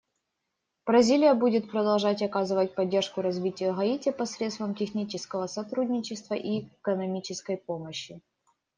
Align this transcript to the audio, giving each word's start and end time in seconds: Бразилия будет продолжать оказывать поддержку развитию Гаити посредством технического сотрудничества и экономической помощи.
Бразилия 0.87 1.35
будет 1.35 1.69
продолжать 1.69 2.23
оказывать 2.23 2.73
поддержку 2.73 3.21
развитию 3.21 3.75
Гаити 3.75 4.09
посредством 4.11 4.73
технического 4.73 5.45
сотрудничества 5.45 6.33
и 6.33 6.61
экономической 6.79 7.57
помощи. 7.57 8.19